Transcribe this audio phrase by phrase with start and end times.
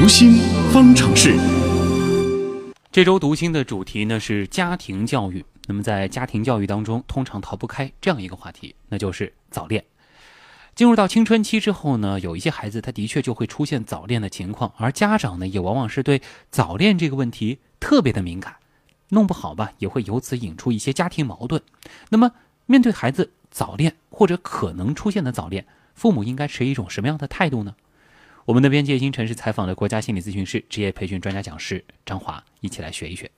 [0.00, 0.34] 读心
[0.72, 1.36] 方程式。
[2.92, 5.44] 这周读心的主题呢是家庭教育。
[5.66, 9.84] 那么在家庭教育当中，通常逃不开这样一个话题，那就是早恋。
[10.76, 18.54] 进入到青春期之后呢，有一些孩子他的确就会出现早恋的情况，而家长呢也往往是对早恋这个问题特别的敏感，
[19.08, 21.60] 弄不好吧也会由此引出一些家庭矛盾。
[22.10, 22.30] 那么
[22.66, 27.74] 面对孩子早恋或者可能出现的早恋，父母应该持一种什么样的态度呢？
[28.48, 33.30] 我们的边界星辰是采访了国家心理咨询师、职业培训专家讲师张华，一起来学一学。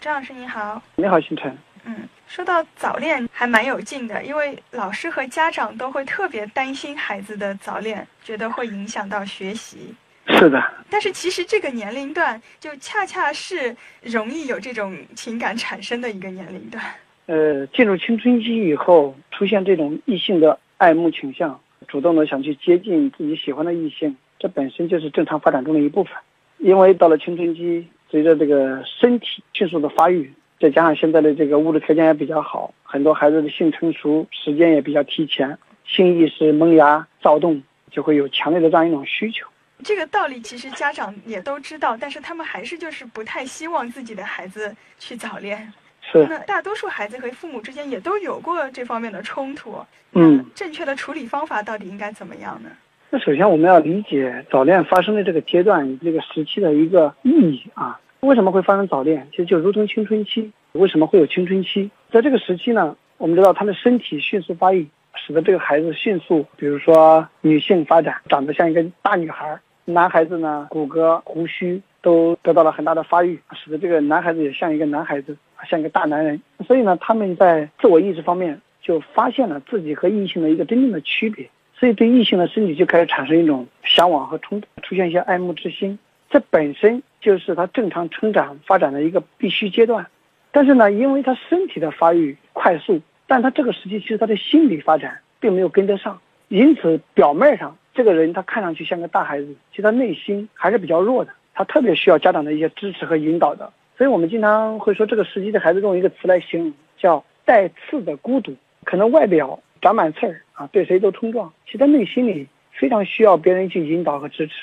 [0.00, 1.54] 张老师你好，你好，星辰。
[1.84, 9.94] 嗯，说到早恋还蛮有劲的，因为老师和家长都会特别担心孩子的早恋，觉得会影响到学习。
[10.28, 10.58] 是的，
[10.88, 16.82] 但是其实这个年龄段就恰恰是容易有这种情感产生的一个年龄段。
[17.26, 26.12] 呃，进入青春期以后，出现这种异性的爱慕倾向，主动的想去接近自己喜欢的异性，这本身就是正常发展中的一部分。
[26.58, 39.46] 因为到了青春期，随着这个身体迅速的发育，再加上现在的这个物质条件也比较好，很多孩子的性成熟时间也比较提前，性意识萌芽躁动，就会有强烈的这样一种需求。
[39.84, 45.72] 这个道理其实家长也都知道，但是他们还是就是不太希望自己的孩子去早恋。
[46.00, 46.26] 是。
[46.28, 49.78] 那大多数孩子和父母之间也都有过这方面的冲突。
[50.14, 50.44] 嗯。
[50.56, 52.70] 正确的处理方法到底应该怎么样呢？
[53.10, 57.98] 那首先我们要理解早恋发生的这个阶段、这个时期的一个意义啊。
[58.20, 59.26] 为什么会发生早恋？
[59.30, 61.90] 其实就如同青春期，为什么会有青春期？
[62.12, 75.34] 在这个时期呢，我们知道他的身体迅速发育，使得这个孩子迅速，比如说女性发展，长得像一个大女孩；男孩子呢，骨骼、胡须都得到了很大的发育，使得这个男孩子也像一个男孩子，
[75.66, 76.38] 像一个大男人。
[76.66, 81.48] 所以呢，他们在自我意识方面就发现了自己和异性的一个真正的区别。
[81.78, 85.98] 所以对异性的身体就开始产生一种向往和冲突，出现一些爱慕之心。
[86.28, 90.06] 这本身就是他正常成长发展的一个必须阶段。
[90.50, 103.72] 但是呢，因为他身体的发育快速，但他这个时期其实他的心理发展并没有跟得上，因此表面上这个人他看上去像个大孩子，其实他内心还是比较弱的，他特别需要家长的一些支持和引导的。
[103.96, 108.54] 所以我们经常会说，这个时期的孩子用一个词来形容，叫带刺的孤独。
[108.84, 114.54] 可能外表长满刺儿啊，对谁都冲撞，其实他内心里非常需要别人去引导和支持。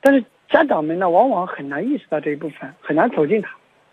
[0.00, 3.50] 但是家长们呢，往往很难意识到这一部分，很难走进他，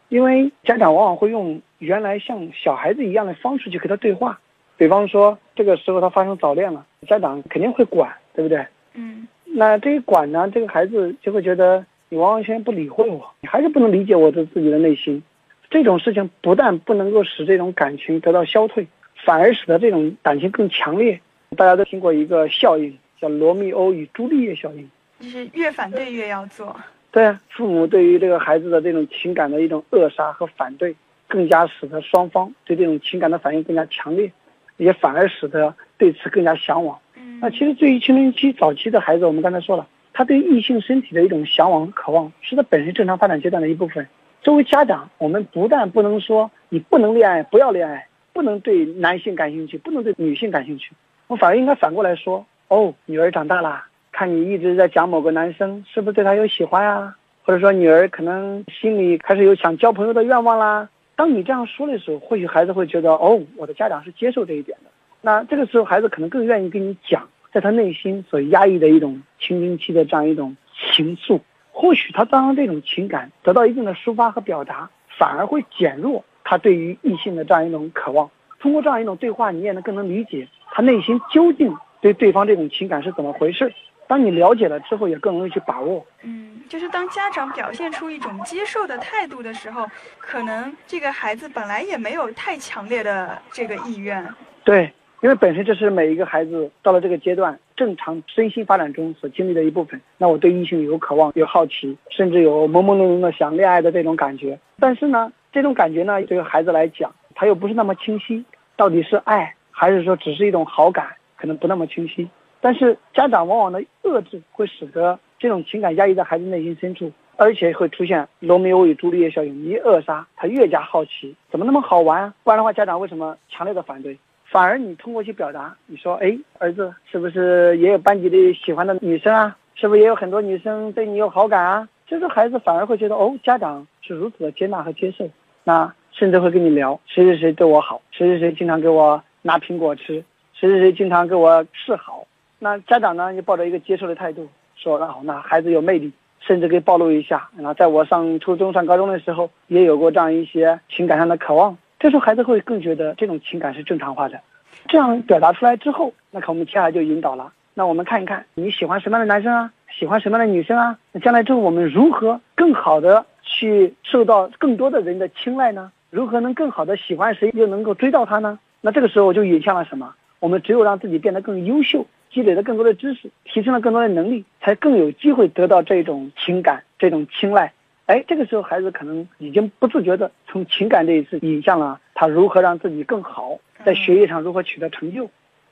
[0.09, 4.39] 因为家长往往会用原来像小孩子一样的方式去和他对话。
[4.77, 8.65] 比方说，这个时候他发生早恋了，家长肯定会管，对不对？
[8.93, 9.27] 嗯。
[9.43, 15.23] 那这一管呢，这个孩子就会觉得你完完全全不理会我，你还是不能理解我的自己的内心。
[15.69, 18.87] 这种事情不但不能够使这种感情得到消退。
[19.27, 21.19] 反而使得这种感情更强烈。
[21.57, 24.89] 大家都听过一个效应，叫罗密欧与朱丽叶效应，
[25.19, 26.73] 就是越反对越要做。
[27.11, 30.95] 对，父母对于这个孩子的这种情感的一种扼杀和反对，
[31.27, 34.31] 更加使得双方对这种情感的反应更加强烈，
[34.77, 36.97] 也反而使得对此更加向往。
[37.17, 44.07] 嗯那其实对于青春期早期的孩子，我们刚才说了，他对异性身体的一种向往和、渴望，是他本身正常发展阶段的一部分。
[44.41, 48.06] 作为家长，我们不但不能说你不能恋爱，不要恋爱。
[48.37, 50.91] 不能对男性感兴趣，不能对女性感兴趣，
[51.25, 57.15] 我反而应该反过来说：哦，女儿长大了，看你一直在讲某个男生，是不是对他有喜欢啊？
[57.41, 60.87] 或者说女儿可能心里开始有想交朋友的愿望啦。
[61.15, 64.91] 当你这样说的时候，或许孩子会觉得：哦，我的家长是接受这一点的。
[65.21, 70.55] 那这个时候，孩子可能更愿意跟你讲，在他内心所压抑的一种青春期的这样一种
[70.93, 71.39] 情愫。
[71.71, 74.87] 或许他当这种情感得到一定的抒发和表达，
[75.17, 76.23] 反而会减弱。
[76.49, 83.69] 他对于异性的这样一种渴望，通过这样一种对话，你也能更能理解他内心究竟对对方这种情感是怎么回事。
[84.07, 86.05] 当你了解了之后，也更容易去把握。
[86.23, 89.85] 嗯，就是当家长表现出一种接受的态度的时候，
[90.17, 94.25] 可能这个孩子本来也没有太强烈的这个意愿。
[94.63, 99.99] 对，因为本身这是每一个孩子到了这个阶段正常身心发展中所经历的一部分。
[100.17, 104.57] 那我对异性有渴望、有好奇，甚至有朦朦胧胧的想恋爱的这种感觉。
[104.79, 105.29] 但是呢？
[105.57, 108.45] 这种感觉呢，对于孩子来讲，他又不是那么清晰，
[108.75, 112.29] 到底是爱还是说只是一种好感，可能不那么清晰。
[112.61, 122.31] 但是家长往往的遏制会使得这种情感压抑在孩子内心深处，而且会出现罗密欧与朱丽叶效应，一扼杀他越加好奇，怎么那么好玩啊？
[122.43, 124.15] 不然的话，家长为什么强烈的反对？
[124.45, 129.57] 反而你通过去表达，你说，哎，儿子是不是也有班级里喜欢的女生啊？
[129.73, 131.89] 是不是也有很多女生对你有好感啊？
[132.05, 135.29] 这个孩子反而会觉得，哦，家长是如此的接纳和接受，
[135.67, 140.23] 那甚至会跟你聊谁谁谁对我好，谁谁谁经常给我拿苹果吃，
[140.53, 142.25] 谁谁谁经常给我示好。
[142.57, 144.47] 那家长呢，就抱着一个接受的态度，
[144.77, 146.09] 说，那好，那孩子有魅力，
[146.39, 147.49] 甚至可以暴露一下。
[147.57, 151.77] 然后在我上初中、上高中的时候，也有过这样一些情感上的渴望。
[151.99, 154.39] 这时候孩子会更觉得这种情感是正常化的。
[154.87, 157.51] 这样表达出来之后，那可我们接下来就引导了。
[157.73, 159.69] 那我们看一看你喜欢什么样的男生啊？
[159.99, 160.97] 喜欢什么样的女生啊？
[161.11, 163.25] 那将来之后我们如何更好的
[163.57, 165.91] 去受到更多的人的青睐呢？
[166.11, 168.59] 如何能更好的喜欢谁，又能够追到他呢？
[168.81, 170.13] 那这个时候就引向了什么？
[170.39, 177.73] 我们只有让自己变得更优秀，积累了更多的知识，提升了更多的能力，才更有机会得到这种情感、这种青睐。
[178.05, 185.27] 哎，这个时候孩子可能已经不自觉的从情感这一次引向了他如何让自己更好，在学业上如何取得成就，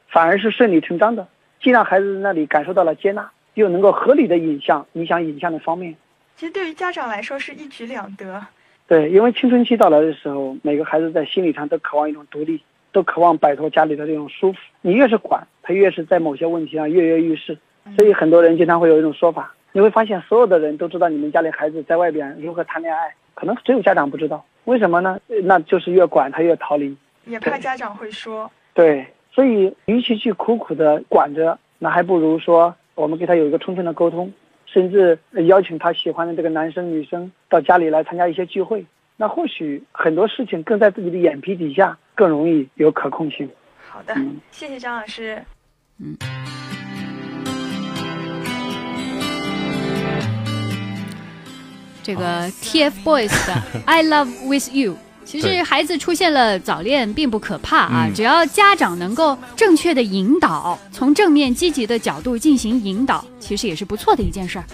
[0.07, 1.27] 反而是顺理成章的，
[1.61, 5.95] 既让孩子那里感受到了接纳，又能够合理的引向你想引向的方面。
[6.37, 8.45] 其实对于家长来说是一举两得。
[8.87, 12.61] 对，因为青春期到来的时候，每个孩子在心理上都渴望一种独立，
[12.91, 14.57] 都渴望摆脱家里的这种束缚。
[14.81, 17.57] 你越是管他，越是在某些问题上跃跃欲试。
[17.97, 19.53] 所以很多人经常会有一种说法。
[19.71, 24.43] 你会发现，所有的人都知道你们家里孩子在外边如何谈恋爱，可能只有家长不知道。
[24.65, 25.19] 为什么呢？
[25.43, 26.95] 那就是越管他越逃离，
[27.25, 28.49] 也怕家长会说。
[28.73, 34.31] 对，所以与其去苦苦的管着，那还不如说我们给他有一个充分的沟通，
[34.75, 35.17] 甚至
[35.47, 38.85] 邀请他喜欢的这个男生女生到家里来参加一些聚会。
[39.15, 43.49] 那或许很多事情更在自己的眼皮底下，更容易有可控性。
[43.89, 44.13] 好的，
[44.51, 45.41] 谢谢张老师。
[45.97, 46.17] 嗯。
[52.03, 64.65] 这个 TFBOYS 的 I Love With You，其实孩子出现了早恋并不可怕啊，只要家长能够正确的引导，从正面积极的角度进行引导，其实也是不错的一件事儿。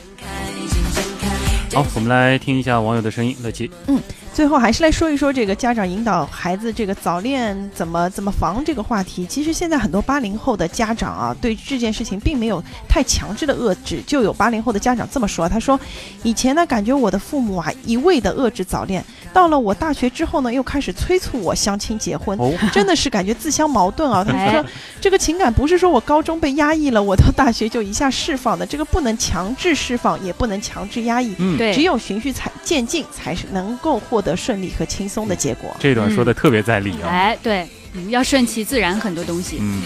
[1.73, 3.71] 好，我们来听一下网友的声音，乐琪。
[3.87, 3.97] 嗯。
[4.33, 9.25] 最后还是来说一说这个家长引导孩子这个早恋怎么怎么防这个话题。
[9.25, 14.01] 其实现在很多八零后的家长啊，对这件事情并没有太强制的遏制。
[14.07, 15.77] 就有八零后的家长这么说：“他说，
[16.23, 22.39] 以前呢，感觉我的父母啊一味的遏制早恋，到了我大学之后呢，又开始催促我相亲结婚，
[22.71, 24.65] 真的是感觉自相矛盾啊。”他说
[25.01, 31.35] ：“这个情感不是说我高中被压抑了，我到大学就一下释放的，这个不能强制释放，也不能强制压抑。
[31.37, 37.09] 嗯，只有循序才渐进，才是能够获。”获得顺利和轻松的结果，这段说的特别在理啊！
[37.09, 37.67] 哎，对，
[38.09, 39.57] 要顺其自然，很多东西。
[39.59, 39.81] 嗯。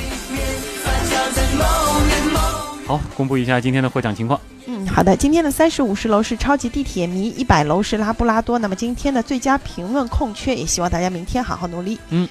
[2.86, 4.38] 好，公布一下今天的获奖情况。
[4.66, 8.60] 嗯，好的，今天的三十五十楼是超级地铁迷，一百楼是拉布拉多。
[8.60, 11.98] 那么今天的最佳评论空缺，也希望大家明天好好努力。
[12.10, 12.28] 嗯。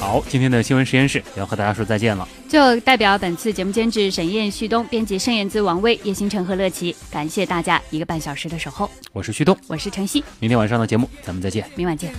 [0.00, 2.26] 好，今天的新闻实验室要和大家说再见了。
[2.48, 8.90] 就代表本次节目监制沈燕、旭东，编辑盛燕姿、王威、叶星辰和乐琪，感谢大家一个半小时的守候。
[9.12, 10.24] 我是旭东，我是晨曦。
[10.38, 12.10] 明天晚上的节目咱们再见，明晚见。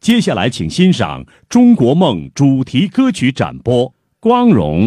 [0.00, 3.86] 接下来，请欣赏《中国梦》主题歌曲展播，
[4.20, 4.86] 《光荣》。